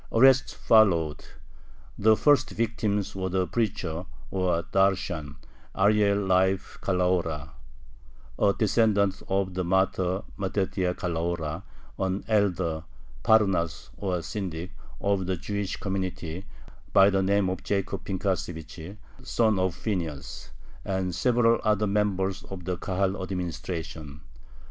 Arrests 0.11 0.51
followed. 0.53 1.23
The 1.95 2.17
first 2.17 2.49
victims 2.49 3.15
were 3.15 3.29
the 3.29 3.45
preacher, 3.45 4.07
or 4.31 4.63
darshan, 4.71 5.35
Arie 5.75 6.15
Leib 6.15 6.57
Calahora, 6.81 7.49
a 8.39 8.51
descendant 8.57 9.21
of 9.27 9.53
the 9.53 9.63
martyr 9.63 10.23
Mattathiah 10.39 10.95
Calahora, 10.95 11.61
an 11.99 12.23
elder 12.27 12.83
(parnas, 13.23 13.89
or 13.95 14.23
syndic) 14.23 14.71
of 14.99 15.27
the 15.27 15.37
Jewish 15.37 15.75
community, 15.77 16.47
by 16.93 17.11
the 17.11 17.21
name 17.21 17.47
of 17.47 17.63
Jacob 17.63 18.03
Pinkasevich 18.03 18.97
(son 19.21 19.59
of 19.59 19.75
Phineas), 19.75 20.49
and 20.83 21.13
several 21.13 21.61
other 21.63 21.85
members 21.85 22.41
of 22.45 22.65
the 22.65 22.75
Kahal 22.75 23.21
administration. 23.21 24.21